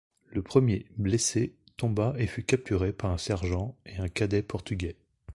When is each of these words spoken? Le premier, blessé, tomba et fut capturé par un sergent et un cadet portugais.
Le 0.31 0.41
premier, 0.41 0.87
blessé, 0.97 1.53
tomba 1.77 2.15
et 2.17 2.25
fut 2.25 2.41
capturé 2.43 2.91
par 2.91 3.11
un 3.11 3.19
sergent 3.19 3.77
et 3.85 3.97
un 3.97 4.07
cadet 4.09 4.41
portugais. 4.41 4.95